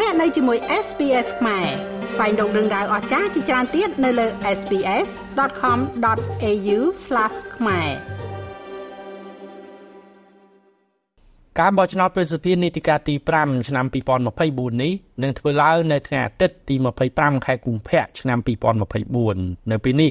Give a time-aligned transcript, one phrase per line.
[0.00, 1.66] លោកអ្នកនៅជាមួយ SPS ខ្មែរ
[2.12, 4.26] ស្វែងរកដឹងដៅអស្ចារ្យជាច្រើនទៀតនៅលើ
[4.58, 6.78] SPS.com.au/
[7.56, 7.90] ខ្មែរ
[11.60, 16.74] ការបោះឆ្នោតប្រសិទ្ធភាពនីតិកាលទី5ឆ្នាំ2024នេះនឹងធ្វើឡើងនៅថ្ងៃអាទិត្យទី
[17.10, 18.38] 25ខែកុម្ភៈឆ្នាំ
[19.04, 20.10] 2024នៅពេលនេះ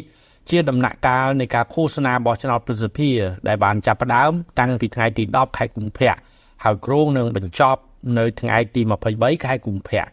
[0.49, 3.13] ជាដំណាក់កាលនៃការឃោសនាបោះឆ្នោតប្រសិទ្ធភាព
[3.47, 6.15] ដែលបានចាប់ផ្ដើមតាំងពីថ្ងៃទី10ខែកុម្ភៈ
[6.63, 7.81] ហើយគ្រោងនឹងបញ្ចប់
[8.17, 8.81] នៅថ្ងៃទី
[9.13, 10.03] 23ខែកុម្ភៈ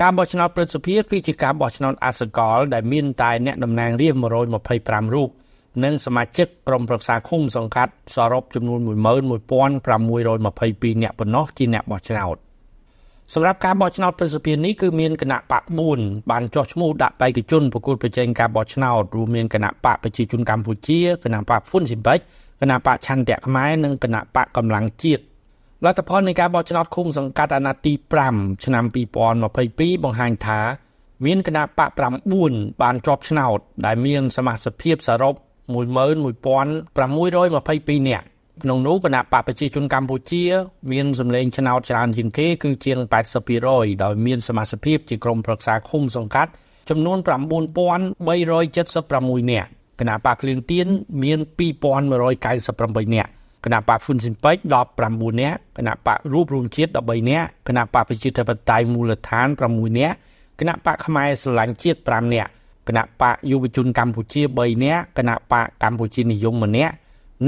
[0.00, 4.36] ការបោះឆ្នោតប្រសិទ្ធភាពគឺជាការបោះឆ្នោតអសកល ដែលមានតែអ្នកតំណាងរាស្ត្រ
[4.70, 5.30] 125រូប
[5.84, 12.36] និងសមាជិកក្រុមប្រឹក្សាឃុំសង្កាត់សរុបចំនួន11622នាក់ប៉ុណ្ណោះជាអ្នកបោះឆ្នោត
[13.32, 15.62] សម្រាប់ការបោះឆ្នោតប្រសិទ្ធភាពនេះគឺមានគណៈបក
[15.96, 22.18] 4បានចោះឈ្មោះដាក់បេក្ខជនប្រគល់ប្រជែងការបោះឆ្នោតរួមមានគណៈបកប្រជាជនកម្ពុជាគណៈបកហ៊ុនស៊ីបិច
[22.60, 25.22] គណៈបកឆន្ទៈខ្មែរនិងគណៈបកកម្លាំងជាតិ
[25.84, 27.92] លទ្ធផលនៃការបោះឆ្នោតឃុំសង្កាត់អាណត្តិទី
[28.28, 28.84] 5ឆ្នាំ
[29.44, 30.60] 2022បង្ហាញថា
[31.24, 31.90] មានគណៈបក
[32.36, 35.34] 9បានជាប់ឆ្នោត ដែលមានសមាជិកភាពសរុប
[35.74, 38.26] 11622នាក់
[38.62, 40.44] ក្នុងនោះគណៈបកប្រជាជនកម្ពុជា
[40.92, 42.98] មានសម្លេងឆ្នោតច្រើនជាងគេគឺជាង
[43.50, 46.50] 80%ដោយមានសមាជិកភាពជាក្រុមប្រឹក្សាឃុំសង្កាត់
[46.90, 47.28] ចំនួន9376
[49.52, 49.68] នាក់
[50.00, 50.86] គណៈបកគ្លៀងទៀន
[51.22, 53.32] មាន2198នាក់
[53.64, 60.16] គណៈបកហ៊ុនស៊ិនពេជ្រ19នាក់គណៈបករូបរួមជាតិ13នាក់គណៈបកប្រជាធិបតេយ្យមូលដ្ឋាន6នាក់
[60.60, 62.50] គណៈបកខ្មែរស្រឡាញ់ជាតិ5នាក់
[62.88, 66.94] គណៈបកយុវជនកម្ពុជា3នាក់គណៈបកកម្ពុជានិយម1នាក់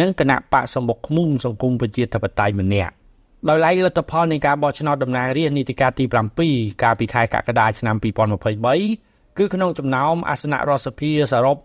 [0.00, 2.92] និងគណៈបកសម្បុកឃ្មុំសង្គមប្រជាធិបតេយ្យម្នាក់
[3.48, 6.04] ដោយឡែកលទ្ធផលនៃការបោះឆ្នោតតំណាងរាស្ត្រនីតិកាលទី
[6.44, 11.56] 7កាលពីខែកក្កដាឆ្នាំ2023 គឺក្នុងចំណោមអាសនៈរដ្ឋសភាសរុប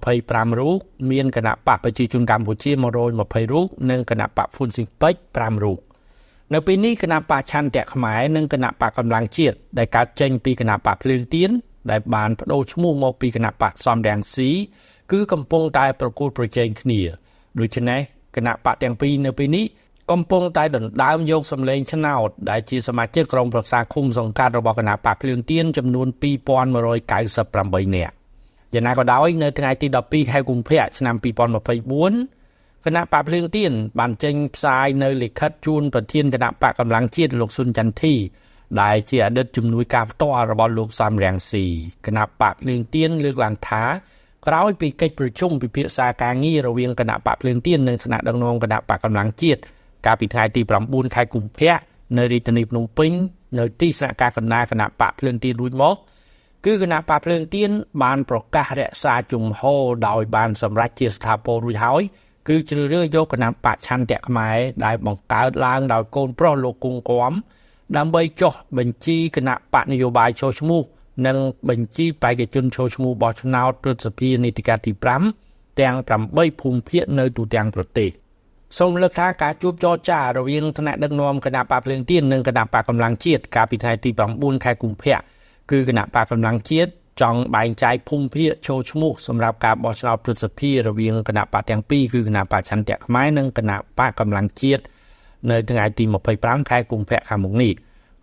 [0.00, 0.78] 125រូប
[1.10, 2.70] មានគណៈបកប្រជាជនកម្ពុជា
[3.12, 5.78] 120រូបនិងគណៈបកហ្វុនស៊ីងពេច5រូប
[6.52, 11.50] នៅពេលនេះគណៈបកឆន្ទៈខ្មែរនិងគណៈបកកម្លាំងជាតិដែលកើតចេញពីគណៈបកភ្លើងទៀន
[11.90, 14.50] ដែលបានបដូរឈ្មោះមកពីគណៈបកសំរាំងស៊ី
[15.12, 17.00] គឺកំពុងតែប្រគល់ប្រជែងគ្នា
[17.58, 18.00] ដូច្នេះ
[18.36, 19.64] គណៈបកទាំងពីរនៅពេលនេះ
[20.10, 28.14] កំពុងតែដណ្ដើមយកសម្លេងឆ្នោតដែលជាសមាជិកក្រុមប្រឹក្សាឃុំសង្កាត់របស់គណៈបកភ្លើងទៀនចំនួន2198នាក់
[28.74, 38.14] យ៉ាងណាក៏ដោយនៅថ្ងៃទី12ខែកុម្ភៈឆ្នាំ2024គណៈបកភ្លើងទៀនបានចេញផ្សាយនៅលិខិតជូនប្រធានគណៈបកកម្លាំងជាតិលោកស៊ុនចន្ទធី
[38.82, 41.64] ដែលជាអតីតជំនួយការផ្ទាល់របស់លោកសំរាំងស៊ី
[42.06, 43.84] គណៈបកភ្លើងទៀនលើកឡើងថា
[44.46, 49.60] ក្រោយពីកិច្ចប្រជុំពិភាក្សាការងាររវាងគណៈបកភ្លើងទៀននិងគណៈដឹកនាំគណៈបកកម្លាំងជាតិ
[50.06, 51.74] កាលពីថ្ងៃទី9ខែកុម្ភៈ
[52.16, 53.12] នៅរាជធានីភ្នំពេញ
[53.58, 55.96] នៅទីស្នាក់ការកណ្ដាលគណៈបកភ្លើងទៀនរួចមក
[56.64, 57.70] គឺគណៈបកភ្លើងទៀន
[58.02, 62.02] បានប្រកាសរក្សាជំហរដោយបានសម្រេចជាស្ថាពររួចហើយ
[62.48, 67.32] គឺជ្រើសរើសយកគណៈបកឆន្ទៈខ្មែរដែលបង្កើតឡើងដោយកូនប្រុសលោកគង់គំ
[67.96, 70.82] ដើម្បីចុះបញ្ជីគណៈបកនយោបាយចូលឈ្មោះ
[71.26, 71.36] និង
[71.68, 74.92] បញ្ជីបេក្ខជនចូលឈ្មោះបោះឆ្នោតព្រឹទ្ធសភានីតិកាលទី
[75.36, 75.96] 5ទាំង
[76.28, 78.10] 8ភូមិភាគនៅទូទាំងប្រទេស
[78.78, 85.18] សូមលើកថាការជួបចរចារវាងថ្នាក់ដឹកនាំគណៈបកភ្លើងទៀននិងគណៈបកកម្លាំងជាតិកាលពីថ្ងៃទី9ខែកុម្ភៈ
[85.70, 86.90] គឺគណៈបកកម្លាំងជាតិ
[87.20, 94.82] ចង់បែងចែកភូមិភាគចូលឈ្មោះសម្រាប់ការបោះឆ្នោតព្រឹទ្ធសភារវាងគណៈបកទាំងពីរគឺគណៈបកឆន្ទៈខ្មែរនិងគណៈបកកម្លាំងជាតិ
[95.50, 96.04] នៅថ្ងៃទី
[96.36, 97.74] 25ខែកុម្ភៈខាងមុខនេះ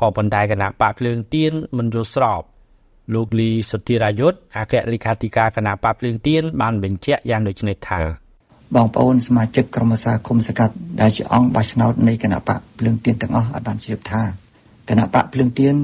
[0.01, 2.43] ក៏ប៉ុន្តែគណៈបកភ្លើងទៀនមិនយល់ស្រប
[3.13, 8.28] លោកលីសុធិរាយុទ្ធអគ្គលេខាធិការគណៈបកភ្លើងទៀនបានបញ្ជាក់យ៉ាងដូចនេះថា
[8.75, 14.21] បងប្អូនសមាជិកក្រុមប្រឹក្សាគុំសង្កាត់ដែលជាអង្គបោះឆ្នោតនៃគណៈបកភ្លើងទៀនទាំងអស់ឲ្យបានជ្រាបថា
[14.89, 15.75] គណៈបកភ្លើងទៀន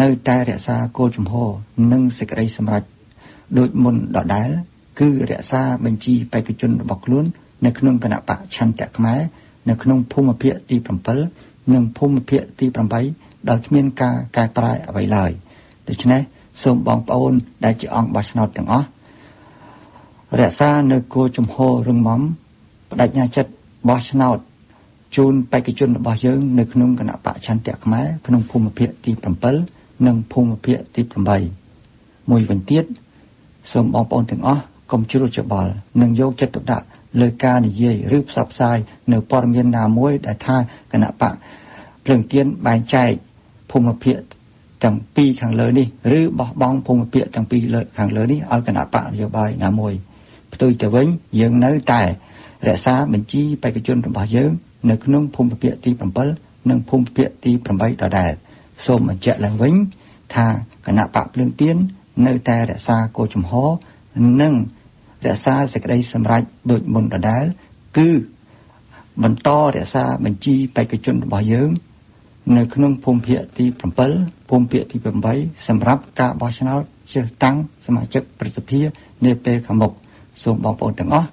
[0.00, 1.50] នៅតែរក្សាគោលជំហរ
[1.92, 2.82] និងសេចក្តីសម្រេច
[3.58, 4.50] ដូចមុនដដែល
[5.00, 7.24] គឺរក្សាបញ្ជីបេក្ខជនរបស់ខ្លួន
[7.64, 9.20] នៅក្នុងគណៈបកឆន្ទៈខ្មែរ
[9.68, 10.76] នៅក្នុងភូមិភាគទី
[11.24, 12.66] 7និងភូមិភាគទី
[13.08, 15.30] 8ដោយគ្មានការកែប្រែអ្វីឡើយ
[15.88, 16.20] ដូច្នេះ
[16.62, 17.32] សូមបងប្អូន
[17.64, 18.86] ដែលជាអង្គបោះឆ្នោតទាំងអស់
[20.40, 22.20] រក្សានៅគោលជំហររឹងមាំ
[22.90, 23.50] បដិញ្ញាចិត្ត
[23.88, 24.38] បោះឆ្នោត
[25.16, 29.12] ជូនបេក្ខជនរបស់យើងនៅក្នុងគណៈបកឆន្ទៈខ្មែរក្នុងភូមិភាគទី
[29.58, 31.02] 7និងភូមិភាគទី
[31.66, 32.84] 8មួយវិញទៀត
[33.72, 35.70] សូមបងប្អូនទាំងអស់កុំជ្រួលច្បល់
[36.00, 36.86] និងយកចិត្តទុកដាក់
[37.20, 38.78] លើការនិយាយឬផ្សព្វផ្សាយ
[39.12, 40.56] នៅព័ត៌មានណាមួយដែលថា
[40.92, 41.34] គណៈបក
[42.04, 43.10] ភ្លើងទៀនបែងចែក
[43.70, 44.18] ភូមិភាគ
[44.84, 45.86] ទាំងពីរខាងលើនេះ
[46.18, 49.94] ឬបោះបង់ភូមិភាគទាំងពីរលើខាងលើនេះឲ្យគណៈបកនយោបាយណាមួយ
[50.54, 51.06] ផ្ទុយទៅវិញ
[51.40, 52.02] យើងនៅតែ
[52.68, 54.50] រក្សាបញ្ជីបេក្ខជនរបស់យើង
[54.90, 55.90] នៅក្នុងភូមិភាគទី
[56.30, 58.32] 7និងភូមិភាគទី8ដដែល
[58.84, 59.74] សូមបញ្ជាក់ឡើងវិញ
[60.34, 60.46] ថា
[60.86, 61.76] គណៈបកភ្លើងទៀន
[62.26, 63.70] នៅតែរក្សាគោលជំហរ
[64.42, 64.54] និង
[65.26, 67.44] រក្សាសេចក្តីសម្រេចដូចមុនដដែល
[67.96, 68.08] គឺ
[69.22, 71.70] បន្តរក្សាបញ្ជីបេក្ខជនរបស់យើង
[72.56, 73.64] នៅក្នុងភូមិភាគទី
[74.08, 74.96] 7ភូមិភាគទី
[75.32, 78.80] 8សម្រាប់ការបោះឆ្នោតជ្រើសតាំងសមាជិកប្រសិទ្ធិ
[79.24, 79.92] នាពេលខាងមុខ
[80.42, 81.28] សូមបងប្អូនទាំងអស់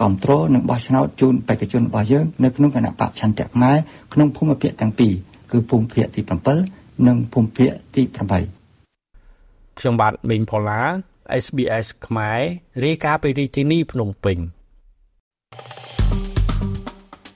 [0.00, 3.76] គ្រប់គ្រងនិងបោះឆ្នោតជូនបេក្ខជនរបស់យើងនៅក្នុងគណៈបកឆន្ទៈខ្មែរ
[4.12, 5.12] ក្នុងភូមិភាគទាំងពីរ
[5.52, 6.20] គឺភូមិភាគទី
[6.64, 10.80] 7និងភូមិភាគទី8ខ្ញុំបាទមេងផល្លា
[11.44, 12.40] SBS ខ្មែរ
[12.84, 14.38] រាយការណ៍ពីរាជធានីភ្នំពេញ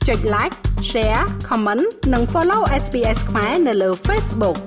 [0.09, 0.57] ចុច like
[0.91, 4.59] share comment និង follow SBS ខ្មែរនៅលើ Facebook